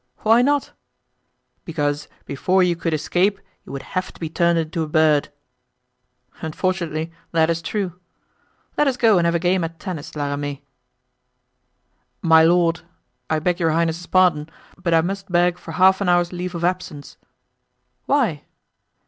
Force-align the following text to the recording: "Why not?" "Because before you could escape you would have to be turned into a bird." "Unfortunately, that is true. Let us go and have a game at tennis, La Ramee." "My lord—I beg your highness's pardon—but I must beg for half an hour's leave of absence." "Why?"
"Why 0.23 0.41
not?" 0.41 0.71
"Because 1.63 2.07
before 2.25 2.63
you 2.63 2.75
could 2.75 2.91
escape 2.91 3.39
you 3.63 3.71
would 3.71 3.83
have 3.93 4.11
to 4.11 4.19
be 4.19 4.29
turned 4.31 4.57
into 4.57 4.81
a 4.81 4.87
bird." 4.87 5.29
"Unfortunately, 6.41 7.11
that 7.33 7.51
is 7.51 7.61
true. 7.61 7.99
Let 8.79 8.87
us 8.87 8.97
go 8.97 9.19
and 9.19 9.25
have 9.27 9.35
a 9.35 9.37
game 9.37 9.63
at 9.63 9.79
tennis, 9.79 10.15
La 10.15 10.29
Ramee." 10.31 10.63
"My 12.19 12.41
lord—I 12.41 13.37
beg 13.37 13.59
your 13.59 13.69
highness's 13.69 14.07
pardon—but 14.07 14.91
I 14.91 15.01
must 15.01 15.31
beg 15.31 15.59
for 15.59 15.73
half 15.73 16.01
an 16.01 16.09
hour's 16.09 16.33
leave 16.33 16.55
of 16.55 16.63
absence." 16.63 17.17
"Why?" 18.07 18.45